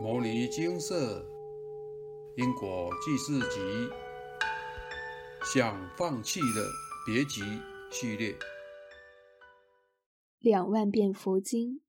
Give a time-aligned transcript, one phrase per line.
[0.02, 1.22] 《摩尼金色
[2.34, 3.60] 因果记事集》
[5.44, 6.66] 想放弃的
[7.04, 7.42] 别急
[7.90, 8.34] 系列，
[10.38, 11.82] 两万遍佛经，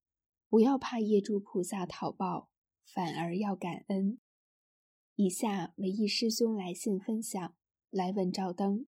[0.50, 2.50] 不要怕业主菩萨讨报，
[2.84, 4.20] 反而要感恩。
[5.16, 7.56] 以下为一师兄来信分享，
[7.90, 8.88] 来问照灯：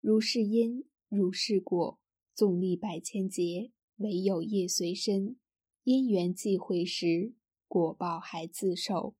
[0.00, 1.98] 如是因，如是果，
[2.36, 5.34] 纵历百千劫，唯有业随身，
[5.82, 7.32] 因缘际会时。
[7.72, 9.14] 果报还自受，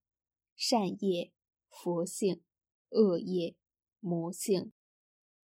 [0.55, 1.33] 善业
[1.71, 2.43] 佛性，
[2.91, 3.57] 恶业
[3.99, 4.73] 魔性。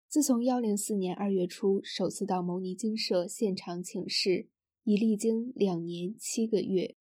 [0.07, 4.51] 自从幺零四年二月初首次到牟尼精舍现场请示，
[4.85, 6.95] 已历经两年七个月。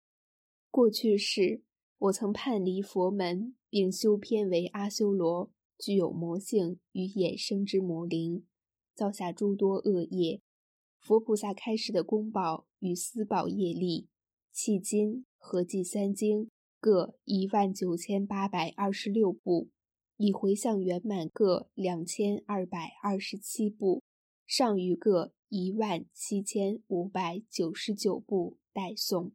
[0.70, 1.63] 过去世，
[1.97, 8.45] 我曾叛离佛门，并修偏为阿修罗，具有魔性与衍生之魔灵，
[8.94, 10.44] 造下诸多恶业。
[10.99, 14.08] 佛菩萨开示的公报与私报业力，
[14.53, 15.26] 迄今。
[15.41, 19.69] 合计三经各一万九千八百二十六部，
[20.17, 24.03] 已回向圆满各两千二百二十七部，
[24.45, 29.31] 尚余各一万七千五百九十九部待诵。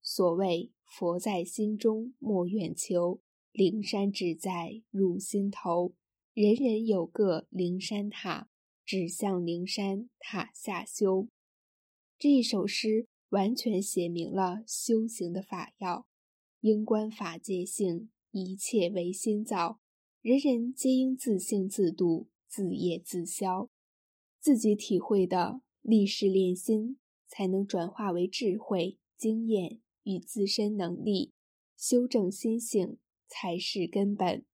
[0.00, 3.20] 所谓佛在心中莫远求，
[3.50, 5.92] 灵山只在入心头。
[6.32, 8.48] 人人有个灵山塔，
[8.84, 11.26] 指向灵山塔下修。
[12.16, 13.08] 这一首诗。
[13.30, 16.06] 完全写明了修行的法要，
[16.60, 19.80] 应观法界性，一切唯心造，
[20.20, 23.68] 人人皆应自性自度，自业自消，
[24.40, 31.32] 自己体会的历事练心，才能转化为智慧、经验与自身能力，
[31.76, 34.44] 修正心性才是根本。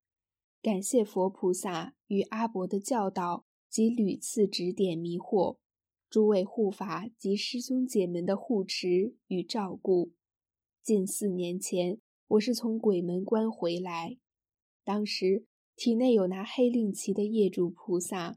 [0.63, 5.59] 感谢佛菩萨与阿伯的教导及屡次指点迷惑。
[6.13, 10.13] 诸位护法及师兄姐们的护持与照顾。
[10.83, 14.19] 近四年前，我是从鬼门关回来，
[14.85, 18.37] 当时体内有拿黑令旗的业主菩萨，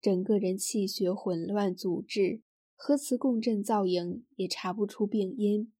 [0.00, 2.42] 整个人气血混乱，阻滞，
[2.76, 5.72] 核磁共振造影也查不出病因。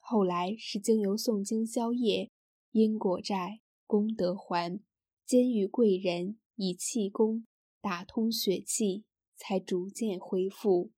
[0.00, 2.32] 后来是经由诵经消业，
[2.72, 4.80] 因果债功德还，
[5.24, 7.46] 兼与贵人以气功
[7.80, 9.04] 打通血气。
[9.38, 10.90] 才逐渐恢复。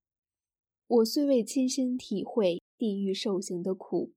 [0.88, 4.12] 我虽未亲身体会地狱受刑的苦，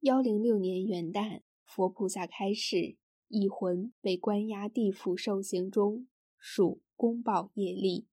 [0.00, 2.96] 幺零六年元旦，佛菩萨开示，
[3.28, 8.06] 一魂被关押地府受刑中，属公报业力。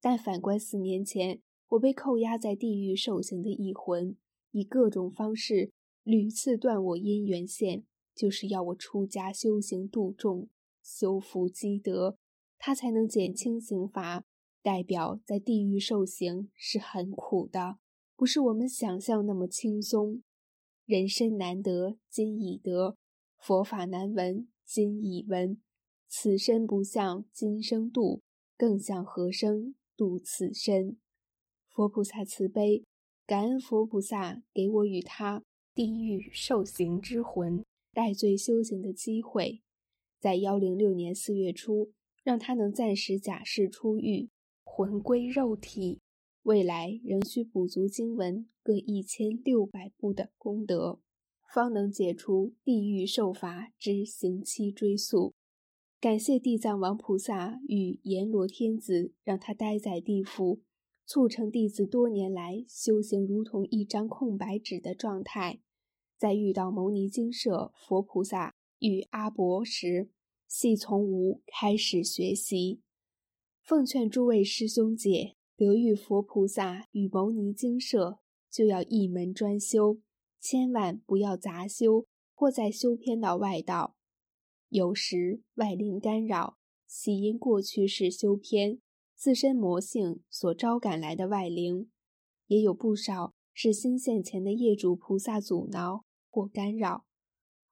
[0.00, 4.16] 但反观四年前，我被扣押在地狱受刑的一魂，
[4.50, 5.70] 以各种方式
[6.02, 7.84] 屡次断我因缘线，
[8.14, 10.48] 就是要我出家修行度众，
[10.82, 12.16] 修福积德，
[12.58, 14.24] 他才能减轻刑罚。
[14.66, 17.78] 代表在地狱受刑是很苦的，
[18.16, 20.24] 不是我们想象那么轻松。
[20.86, 22.96] 人生难得今已得，
[23.38, 25.56] 佛法难闻今已闻。
[26.08, 28.22] 此身不向今生度，
[28.56, 30.96] 更向何生度此身？
[31.70, 32.82] 佛菩萨慈悲，
[33.24, 35.44] 感恩佛菩萨给我与他
[35.76, 39.62] 地狱受刑之魂代罪修行的机会，
[40.18, 41.92] 在幺零六年四月初，
[42.24, 44.28] 让他能暂时假释出狱。
[44.78, 46.02] 魂归肉体，
[46.42, 51.00] 未来仍需补足经文各一千六百部的功德，
[51.54, 55.32] 方能解除地狱受罚之刑期追溯。
[55.98, 60.60] 感谢地藏王菩萨与阎罗天子，让他待在地府，
[61.06, 65.62] 促成弟子多年来修行如同一张空白纸的状态。
[66.18, 70.10] 在遇到牟尼精舍佛菩萨与阿伯时，
[70.46, 72.82] 系从无开始学习。
[73.66, 79.98] 奉劝诸位师兄姐，得遇佛菩萨与牟尼精舍，就要一门专修，
[80.38, 83.96] 千万不要杂修或在修偏到外道。
[84.68, 86.56] 有时外灵干扰，
[86.86, 88.78] 系因过去世修偏，
[89.16, 91.90] 自身魔性所招赶来的外灵，
[92.46, 97.04] 也有不少是新现前的业主菩萨阻挠或干扰。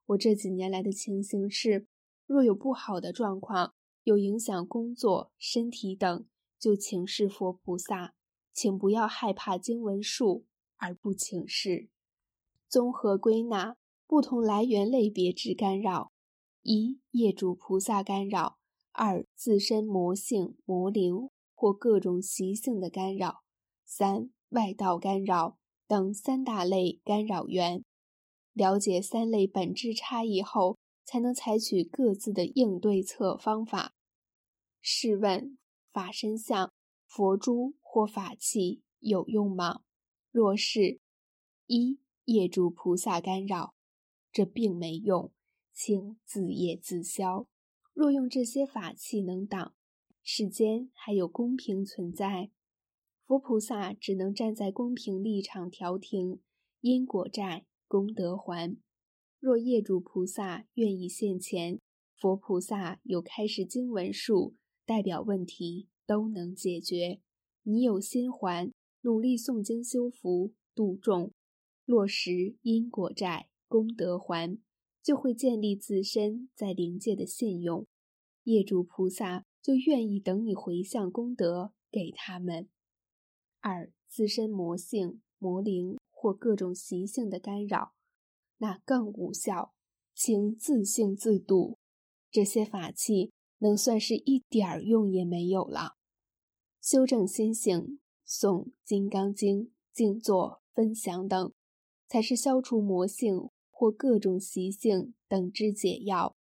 [0.07, 1.87] 我这几年来的情形是，
[2.27, 3.77] 若有不好的状况。
[4.05, 6.27] 有影响工作、身体等，
[6.59, 8.15] 就请示佛菩萨，
[8.53, 10.45] 请不要害怕经文数
[10.77, 11.89] 而不请示。
[12.69, 16.13] 综合归纳，不同来源类别之干扰：
[16.63, 18.59] 一、业主菩萨干扰；
[18.93, 23.43] 二、自身魔性、魔灵或各种习性的干扰；
[23.87, 25.57] 三、外道干扰
[25.89, 27.83] 等三大类干扰源。
[28.53, 30.77] 了解三类本质差异后。
[31.05, 33.95] 才能采取各自的应对策方法。
[34.81, 35.57] 试问
[35.93, 36.73] 法身像、
[37.07, 39.83] 佛珠或法器有用吗？
[40.31, 41.01] 若是，
[41.67, 43.75] 一业主菩萨干扰，
[44.33, 45.33] 这并没用，
[45.73, 47.47] 请自业自消。
[47.93, 49.75] 若用这些法器能挡，
[50.23, 52.51] 世间还有公平存在。
[53.25, 56.41] 佛菩萨只能站在公平立场调停
[56.81, 58.77] 因果债、功德还。
[59.45, 61.79] 若业主菩萨愿意现前，
[62.17, 64.55] 佛菩萨有开示经文术，
[64.87, 67.21] 代表问题都能解决。
[67.65, 71.31] 你有心还，努力诵经修福度众，
[71.85, 74.59] 落实因果债、功德还，
[75.03, 77.85] 就会建立自身在灵界的信用。
[78.45, 82.71] 业主菩萨就愿意等你回向功德给他们。
[83.61, 87.93] 二自身魔性、魔灵或各种习性的干扰。
[88.65, 89.75] 那更无效，
[90.15, 91.77] 请自性自度。
[92.31, 95.97] 这些法器能算是一点儿用也没有了。
[96.81, 101.53] 修正心性、诵《金刚经》、静坐、分享等，
[102.09, 106.35] 才是消除魔性或各种习性等之解药。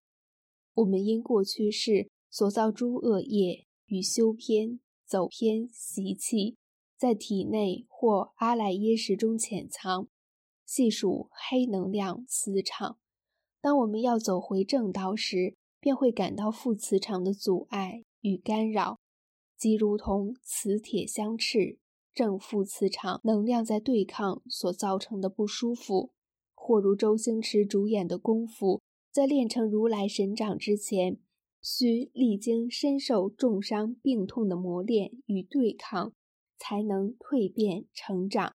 [0.74, 6.56] 我们因过去世所造诸恶业与修偏、走偏习气，
[6.96, 10.08] 在体内或阿赖耶识中潜藏。
[10.74, 12.96] 细数黑能量磁场，
[13.60, 18.98] 当我们要走回正道时，便会感到负磁场的阻碍与干扰，
[19.58, 21.76] 即如同磁铁相斥，
[22.14, 26.12] 正负磁场能量在对抗所造成的不舒服。
[26.54, 28.76] 或如周星驰主演的《功夫》，
[29.12, 31.18] 在练成如来神掌之前，
[31.60, 36.14] 需历经身受重伤病痛的磨练与对抗，
[36.58, 38.54] 才能蜕变成长。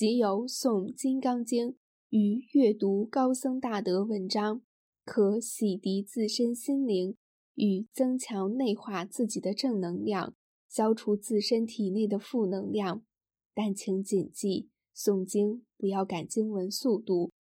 [0.00, 1.72] 即由诵《金刚经》
[2.08, 4.62] 与阅读高僧大德文章，
[5.04, 7.18] 可洗涤自身心灵
[7.54, 10.34] 与增强内化自己的正能量，
[10.66, 13.04] 消除自身体内的负能量。
[13.52, 17.32] 但请谨记，诵经不要赶经文速度，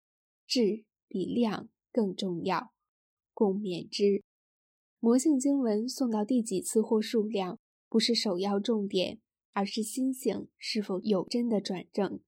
[0.44, 2.72] 质比量更重要。
[3.32, 4.24] 共勉之。
[4.98, 9.20] 魔性经文诵到第几次或数量，不是首要重点，
[9.52, 12.18] 而是心性是否有真的转正。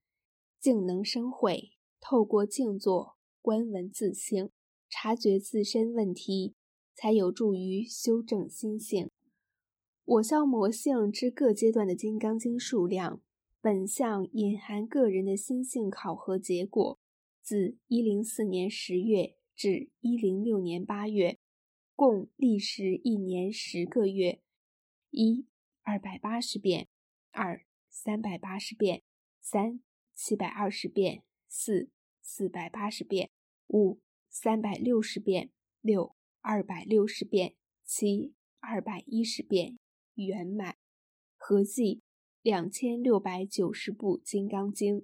[0.60, 4.50] 静能生慧，透过静坐观闻自性，
[4.90, 6.54] 察觉自身问题，
[6.94, 9.08] 才有助于修正心性。
[10.04, 13.22] 我消魔性之各阶段的《金刚经》数量，
[13.62, 16.98] 本项隐含个人的心性考核结果。
[17.42, 21.38] 自一零四年十月至一零六年八月，
[21.96, 24.42] 共历时一年十个月。
[25.08, 25.46] 一、
[25.82, 26.84] 二百八十遍；
[27.30, 29.00] 二、三百八十遍；
[29.40, 29.80] 三。
[30.22, 31.88] 七百二十遍，四
[32.20, 33.30] 四百八十遍，
[33.68, 35.50] 五三百六十遍，
[35.80, 39.78] 六二百六十遍，七二百一十遍，
[40.16, 40.76] 圆满，
[41.38, 42.02] 合计
[42.42, 44.98] 两千六百九十部《金刚经》。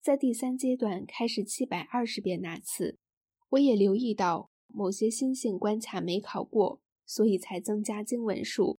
[0.00, 3.00] 在第三阶段开始七百二十遍那次，
[3.48, 8.78] 我也留意到某些心性关卡没考过，所以才增加经文数。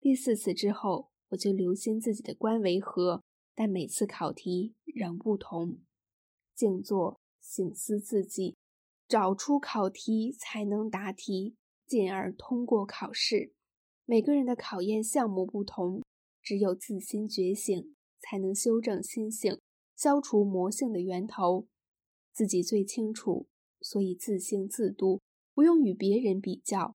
[0.00, 3.24] 第四次之后，我就留心自己的关为何。
[3.58, 5.80] 但每次考题仍不同，
[6.54, 8.56] 静坐醒思自己，
[9.08, 13.52] 找出考题才能答题，进而通过考试。
[14.04, 16.04] 每个人的考验项目不同，
[16.40, 19.58] 只有自心觉醒，才能修正心性，
[19.96, 21.66] 消除魔性的源头。
[22.32, 23.48] 自己最清楚，
[23.80, 25.20] 所以自性自度，
[25.52, 26.94] 不用与别人比较。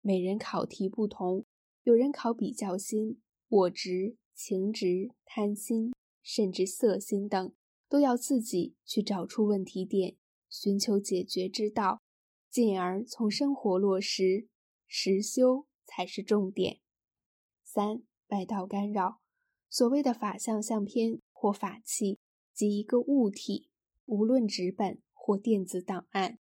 [0.00, 1.44] 每人考题不同，
[1.82, 4.16] 有人考比较心、我执。
[4.38, 5.92] 情执、贪心，
[6.22, 7.52] 甚至色心等，
[7.88, 10.16] 都要自己去找出问题点，
[10.48, 12.00] 寻求解决之道，
[12.48, 14.46] 进而从生活落实
[14.86, 16.78] 实修才是重点。
[17.64, 19.20] 三、外道干扰。
[19.68, 22.20] 所谓的法相相片或法器，
[22.54, 23.68] 即一个物体，
[24.06, 26.38] 无论纸本或电子档案，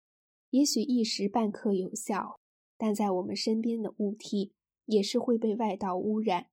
[0.50, 2.42] 也许一时半刻有效，
[2.78, 4.52] 但在我们身边的物体
[4.84, 6.50] 也是会被外道污染。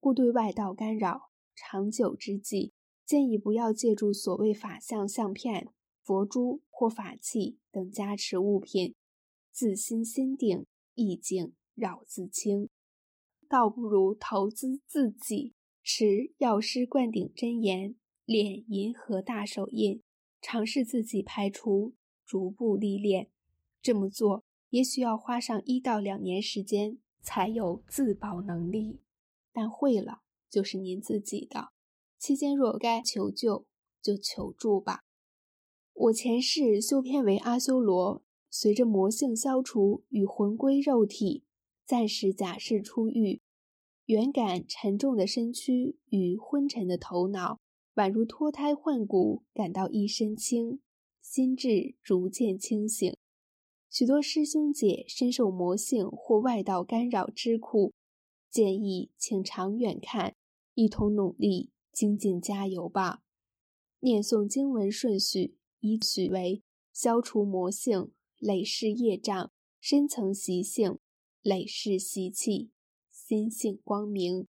[0.00, 2.72] 故对外道干扰长久之计，
[3.04, 5.68] 建议不要借助所谓法相、相片、
[6.02, 8.94] 佛珠或法器等加持物品，
[9.52, 10.64] 自心心定，
[10.94, 12.70] 意境扰自清，
[13.46, 15.52] 倒不如投资自己，
[15.82, 20.00] 持药师灌顶真言，练银河大手印，
[20.40, 21.92] 尝试自己排除，
[22.24, 23.28] 逐步历练。
[23.82, 29.00] 这么做也许要花上一到两年时间，才有自保能力。
[29.60, 31.68] 但会了就是您自己的。
[32.18, 33.66] 期间若该求救，
[34.00, 35.00] 就求助吧。
[35.92, 41.44] 我前世修偏为阿修罗，随着魔性消除与魂归肉体，
[41.84, 43.42] 暂时假释出狱。
[44.06, 47.58] 原感沉重的身躯与昏沉的头脑，
[47.96, 50.80] 宛如脱胎换骨，感到一身轻。
[51.20, 53.14] 心智逐渐清醒。
[53.90, 57.92] 许多师兄姐深受魔性或外道干扰之苦，
[58.50, 60.34] 建议请长远看，
[60.74, 63.22] 一同努力，精进加油吧。
[64.00, 70.98] 念诵经文顺序依序为：消除魔性、累世业障、深层习性、
[71.42, 72.70] 累世习气、
[73.10, 74.46] 心性光明。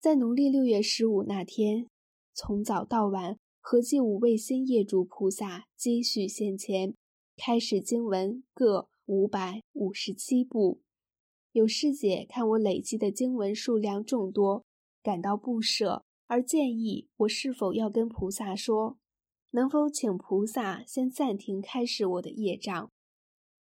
[0.00, 1.88] 在农历六月十五那天，
[2.32, 6.94] 从早到晚，合计五位新业主菩萨接续现前。
[7.36, 10.80] 开始经文各五百五十七部，
[11.52, 14.64] 有师姐看我累积的经文数量众多，
[15.02, 18.96] 感到不舍，而建议我是否要跟菩萨说，
[19.50, 22.90] 能否请菩萨先暂停开始我的业障。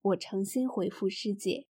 [0.02, 1.66] 我诚心回复师姐，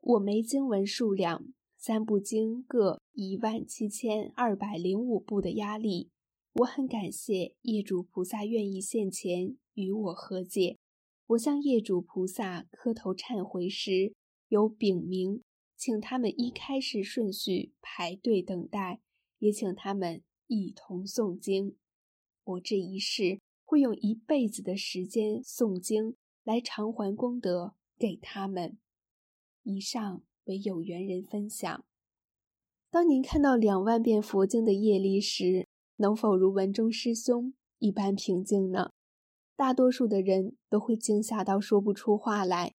[0.00, 1.46] 我没经文数量，
[1.78, 6.10] 三部经各一万七千二百零五部的压力，
[6.54, 10.78] 我很感谢业主菩萨愿意现前与我和解。
[11.28, 14.12] 我向业主菩萨磕头忏悔时，
[14.48, 15.40] 有禀明，
[15.82, 19.00] 请他们依开始顺序排队等待，
[19.40, 21.76] 也请他们一同诵经。
[22.44, 28.78] 我这一世会用一辈子的时间诵经来偿还功德给他们。
[29.64, 31.84] 以上为有缘人分享。
[32.88, 38.90] 当您看到两万遍佛经的业力时，能否如文中师兄一般平静呢？
[39.56, 42.72] 大多数的人都会惊吓到说不出话来，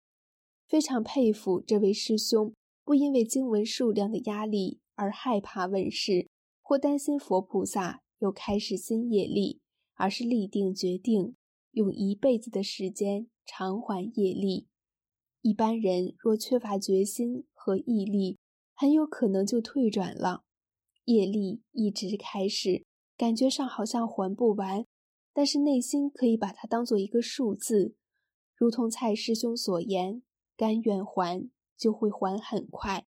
[0.68, 6.28] 非常佩服这位师兄，不因为经文数量的压力而害怕问世，
[6.60, 9.60] 或担心佛菩萨又开始新业力，
[9.94, 11.36] 而是立定决定
[11.72, 14.68] 用一辈子的时间偿还业力。
[15.40, 18.38] 一般人若缺乏决心和毅力，
[18.74, 20.44] 很有可能就退转了，
[21.04, 22.84] 业力一直开始，
[23.16, 24.86] 感觉上好像还不完。
[25.34, 27.94] 但是内心可以把它当做一个数字，
[28.54, 30.22] 如同蔡师兄所言，
[30.56, 31.48] 甘愿还
[31.82, 33.04] 就会还很快，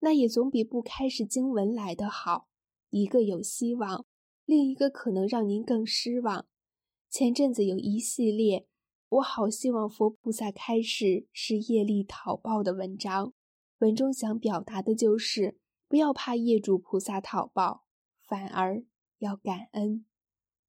[0.00, 2.46] 那也总比不开始经文来的好。
[2.90, 4.04] 一个有希望，
[4.44, 6.46] 另一个可能让您更失望。
[7.08, 8.66] 前阵子有一系列，
[9.08, 13.32] 我好希望佛菩萨开示是业力讨报的文章，
[13.78, 17.86] 文中想表达的就是不要怕业主菩萨讨报，
[18.28, 18.84] 反而
[19.20, 20.04] 要感恩。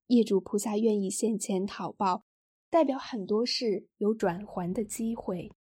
[0.06, 2.24] 业主菩萨愿意现前讨报，
[2.70, 5.52] 代表很多事有转还的机会。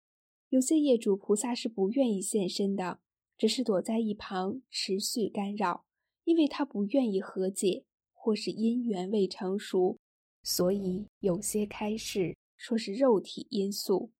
[0.54, 3.00] 有些业主菩萨是不愿意现身的，
[3.40, 5.84] 只是躲在一旁持续干扰，
[6.26, 9.98] 因为他不愿意和解，或是因缘未成熟，
[10.44, 14.12] 所以有些开示说是肉体因素。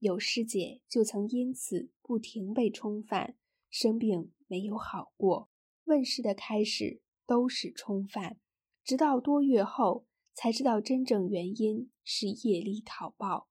[0.00, 3.36] 有师姐就曾因此不停被冲犯，
[3.70, 5.48] 生病没有好过，
[5.84, 8.36] 问世的开始都是冲犯。
[8.82, 13.46] 直到多月后才知道真正原因是业力讨报。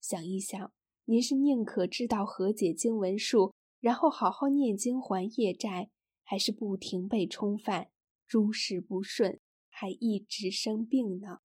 [0.00, 0.72] 想一想，
[1.06, 5.90] 您是宁可知道和解经文数，然后好好念经还业债，
[6.22, 7.90] 还是不停被冲犯，
[8.26, 11.40] 诸事不顺，还一直生病呢？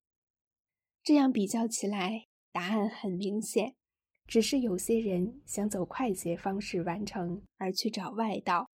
[1.04, 3.76] 这样比较起来，答案很明显，
[4.26, 8.70] 只是有些人想走快捷方式完成，而去找外道，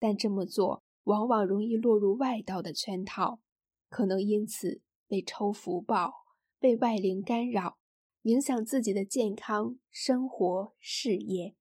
[0.00, 3.40] 但这么做往往容易落入外道的圈套。
[3.88, 6.12] 可能因此被抽福报，
[6.58, 7.78] 被外灵干扰，
[8.26, 11.54] 影响自己的健康、生活、事业。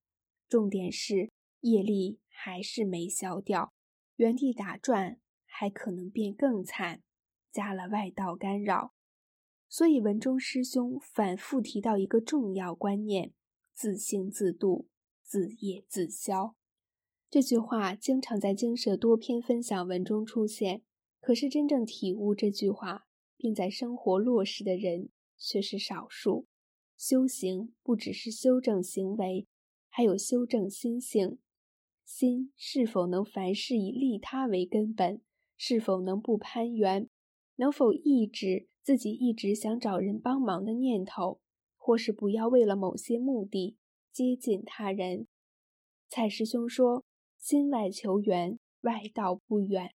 [0.49, 1.29] 重点是
[1.59, 3.71] 业力还是没消掉，
[4.15, 7.03] 原地打转，还可能变更惨，
[7.51, 8.95] 加了外道干扰。
[9.69, 13.31] 所以文中师兄反复提到一个重要观念：
[13.71, 14.87] 自性自度，
[15.21, 16.55] 自业自消。
[17.29, 20.81] 这句话经常在经社多篇分享文中出现。
[21.21, 23.05] 可是，真正体悟这句话
[23.37, 26.47] 并在生活落实的人却是少数。
[26.97, 29.47] 修行不只是修正行为，
[29.89, 31.37] 还有修正心性。
[32.03, 35.21] 心是否能凡事以利他为根本？
[35.57, 37.09] 是否能不攀缘？
[37.55, 41.39] 能否抑制自己一直想找人帮忙的念头？
[41.77, 43.77] 或是不要为了某些目的
[44.11, 45.27] 接近他人？
[46.09, 47.05] 蔡师兄说
[47.37, 49.93] ：“心外求缘，外道不远。”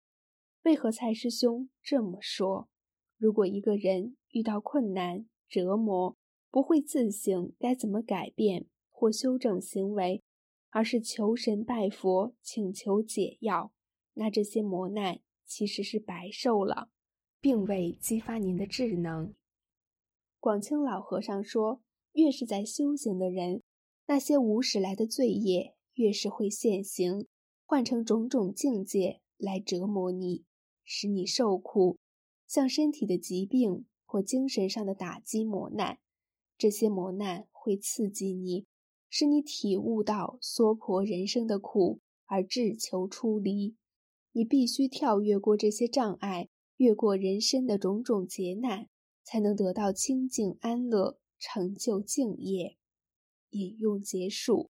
[0.65, 2.69] 为何蔡师兄这么说？
[3.17, 6.18] 如果一个人遇到困难折磨，
[6.51, 10.23] 不会自省该怎么改变或修正行为，
[10.71, 13.73] 而是求神拜佛请求解药，
[14.15, 16.91] 那这些磨难其实是白受了，
[17.41, 19.35] 并未激发您的智能。
[20.41, 23.63] 广清老和尚说，越是在修行的人，
[24.07, 27.27] 那些无始来的罪业越是会现行，
[27.65, 30.45] 换成种种境界来折磨你。
[30.91, 31.99] 使你受苦，
[32.47, 35.99] 像身体的疾病或精神上的打击磨难，
[36.59, 38.67] 这些磨难会刺激你，
[39.09, 43.77] 使你体悟到娑婆人生的苦，而志求出离。
[44.33, 48.89] 你必须跳跃过这些障碍，越过人生的种种劫难，
[49.23, 52.77] 才能得到清净安乐，成就净业。
[53.51, 54.71] 引用结束。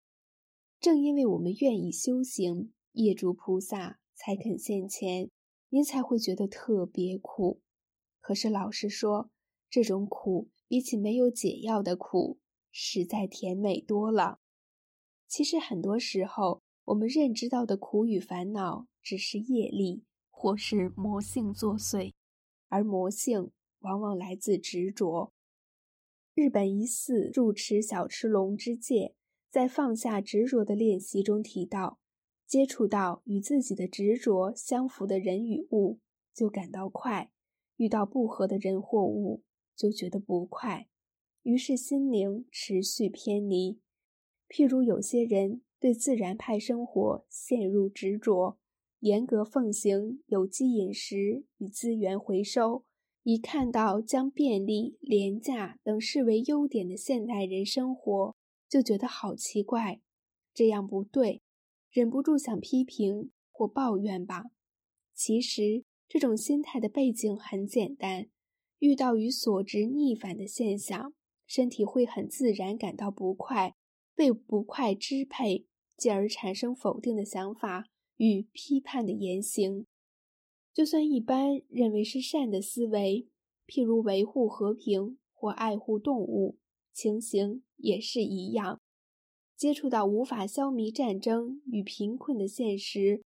[0.79, 5.29] 正因为我们愿意修行，业主菩萨才肯现前，
[5.69, 7.61] 您才会觉得特别苦。
[8.19, 9.29] 可是，老实说，
[9.69, 12.39] 这种苦比起没有解药的苦，
[12.71, 14.39] 实在甜美多了。
[15.27, 22.13] 其实，很多时候，我们认知到的苦与烦恼，只是业力或是魔性作祟，
[22.69, 25.33] 而魔性往往来自执着。
[26.35, 29.13] 日本一寺住持小池龙之介
[29.51, 31.99] 在放下执着的练习中提到，
[32.47, 35.99] 接触到与自己的执着相符的人与物，
[36.33, 37.31] 就感到快。
[37.77, 39.43] 遇到不合的人或物，
[39.75, 40.87] 就觉得不快，
[41.43, 43.79] 于是心灵持续偏离。
[44.47, 48.57] 譬如有些人对自然派生活陷入执着，
[48.99, 52.85] 严格奉行有机饮食与资源回收，
[53.23, 58.35] 一看到将便利、廉价等视为优点的现代人生活，
[58.69, 60.01] 就觉得好奇怪，
[60.53, 61.41] 这样不对，
[61.91, 64.45] 忍不住想批评或抱怨吧。
[65.13, 65.83] 其实。
[66.09, 68.27] 这种心态的背景很简单：
[68.83, 71.13] 遇到与所执逆反的现象，
[71.47, 73.75] 身体会很自然感到不快，
[74.13, 77.85] 被不快支配，进而产生否定的想法
[78.17, 79.85] 与批判的言行。
[80.73, 83.29] 就算一般认为是善的思维，
[83.65, 86.57] 譬如维护和平或爱护动物，
[86.91, 88.81] 情形也是一样。
[89.55, 93.23] 接触到无法消弭战争与贫困的现实，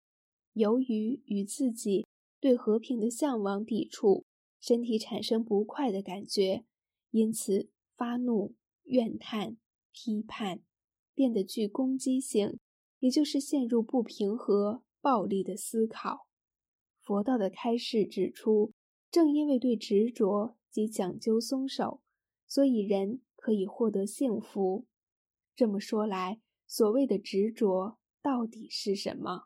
[0.52, 2.04] 由于与自己。
[2.38, 4.22] 对和平的向往抵触，
[4.66, 6.64] 身体产生不快的感觉，
[7.12, 9.58] 因此发怒、怨叹、
[9.92, 10.60] 批判，
[11.14, 12.58] 变得具攻击性，
[12.98, 16.26] 也就是陷入不平和、暴力的思考。
[17.00, 18.72] 佛道的开示指出，
[19.08, 22.00] 正因为对执着及讲究松手，
[22.48, 24.84] 所以人可以获得幸福。
[25.54, 29.44] 这么说来，所谓的执着到底是什么？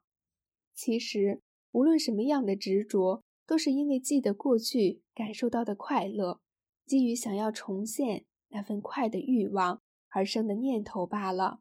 [0.74, 1.42] 其实。
[1.72, 6.40] 无论什么样的执着，都是因为记得过去感受到的快乐，
[6.86, 11.60] 基于想要重现那份快的欲望而生的念头罢了。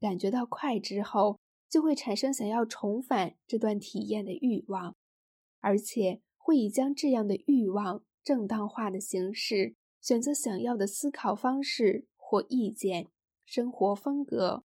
[0.00, 1.38] 感觉到快之后，
[1.70, 4.96] 就会产生想要重返这段体验的欲望，
[5.60, 13.06] 而且会以将这样的欲望正当化的形式，选择想要的思考方式或意见、
[13.44, 14.64] 生活风格，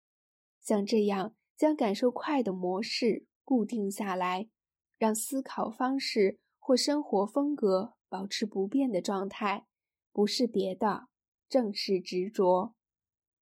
[0.62, 4.48] 像这样将感受快的模式固定下来。
[4.96, 9.64] 让思考方式或生活风格保持不变的状态，
[10.12, 11.08] 不是别的，
[11.48, 12.74] 正是执着。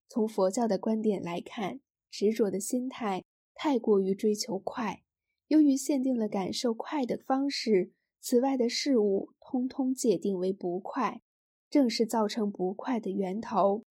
[0.09, 5.03] 从佛教的观点来看，执着的心态太过于追求快，
[5.49, 11.21] 由于限定了感受快的方式，此外的事物通通界定为不快，
[11.69, 13.83] 正是造成不快的源头。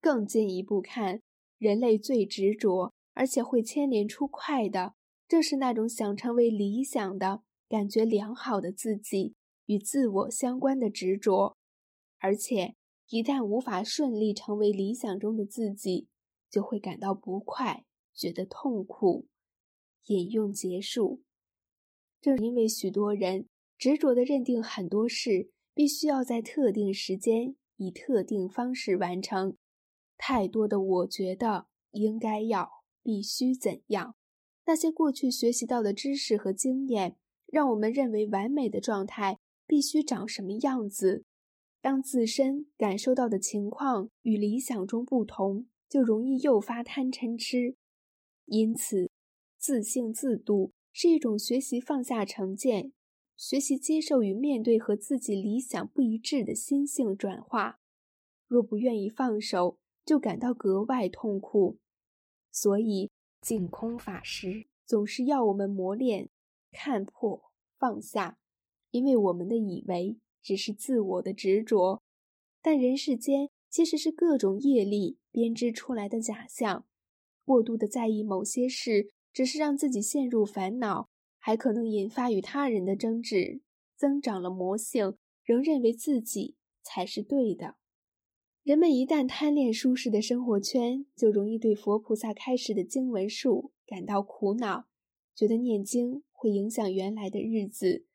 [0.00, 1.20] 更进一步看，
[1.58, 4.94] 人类最执着，而且会牵连出快的。
[5.28, 9.34] 正是那种想成为理想的感觉良好的自己
[9.66, 11.56] 与自我相关的执着，
[12.18, 12.76] 而且
[13.08, 16.08] 一旦无法顺利成为理想中的自己，
[16.50, 19.26] 就会感到不快，觉得痛苦。
[20.06, 21.22] 引用结束。
[22.20, 23.48] 正因为许多人
[23.78, 29.56] 执着地认定很多事必须要在特定时间以特定方式完成，
[30.18, 34.14] 太多的我觉得应该要必须怎样。
[34.66, 41.24] 那些过去学习到的知识和经验，让我们认为完美的状态必须长什么样子。
[41.80, 47.76] 当自身感受到的情况与理想中不同，就容易诱发贪嗔痴。
[48.46, 49.10] 因此，
[49.58, 52.92] 自信自度是一种学习放下成见、
[53.36, 57.78] 学习接受与面对和自己理想不一致的心性转化。
[58.46, 61.78] 若不愿意放手，就感到格外痛苦。
[62.50, 63.10] 所以。
[63.40, 66.30] 净空法师总是要我们磨练、
[66.72, 68.38] 看破、放下，
[68.94, 72.00] 因为我们的以为只是自我的执着，
[72.62, 76.86] 但人世间其实是各种业力编织出来的假象。
[77.44, 81.08] 过度的在意某些事，只是让自己陷入烦恼，
[81.40, 83.62] 还可能引发与他人的争执，
[83.96, 86.54] 增长了魔性，仍认为自己
[86.84, 87.74] 才是对的。
[88.62, 94.86] 人们一旦贪恋舒适的生活圈，就容易对佛菩萨开示的经文术感到苦恼，
[95.34, 98.06] 觉得念经会影响原来的日子。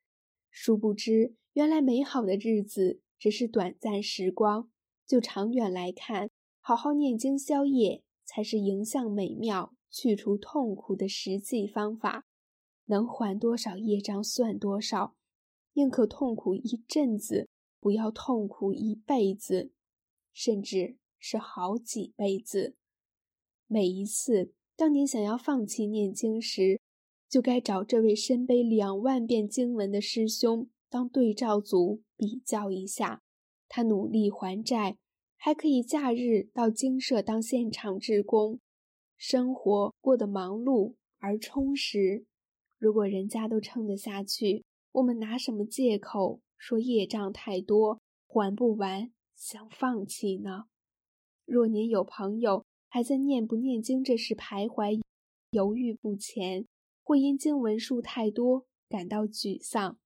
[0.62, 4.69] 殊不知，原来美好的日子只是短暂时光。
[5.08, 12.26] 就长远来看，好好念经消业，才是迎向美妙、去除痛苦的实际方法。
[12.88, 15.15] 能还多少业障算多少，
[15.76, 17.48] 宁可痛苦一阵子，
[17.80, 19.72] 不要痛苦一辈子，
[20.34, 22.76] 甚至是好几辈子。
[23.65, 26.82] 每一次，当你想要放弃念经时，
[27.30, 33.22] 就该找这位身背两万遍经文的师兄当对照组比较一下。
[33.68, 34.98] 他努力还债，
[35.38, 38.60] 还可以假日到精舍当现场志工，
[39.15, 42.26] 生活过得忙碌而充实。
[42.80, 44.63] 如果人家都撑得下去，
[44.94, 50.65] 我们拿什么借口说业障太多还不完，想放弃呢？
[51.46, 55.00] 若您有朋友还在念不念经这事徘徊、
[55.52, 56.65] 犹豫不前，
[57.10, 59.98] 或因经文数太多感到沮丧，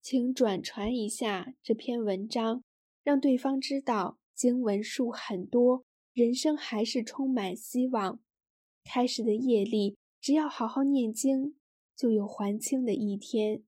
[0.00, 2.64] 请转传一下这篇文章，
[3.02, 8.18] 让对方知道经文数很多，人生还是充满希望。
[8.82, 11.58] 开始的业力，只要好好念经，
[11.94, 13.64] 就有还清的一天。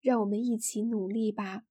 [0.00, 1.62] 让我们一起努力吧。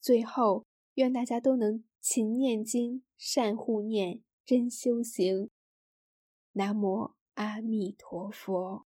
[0.00, 5.50] 最后，愿大家都能勤念经、善护念、真修行。
[6.52, 8.86] 南无阿弥陀佛。